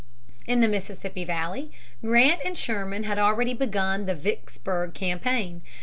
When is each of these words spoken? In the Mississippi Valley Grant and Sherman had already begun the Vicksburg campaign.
In 0.47 0.61
the 0.61 0.67
Mississippi 0.67 1.23
Valley 1.25 1.71
Grant 2.03 2.41
and 2.43 2.57
Sherman 2.57 3.03
had 3.03 3.19
already 3.19 3.53
begun 3.53 4.07
the 4.07 4.15
Vicksburg 4.15 4.95
campaign. 4.95 5.61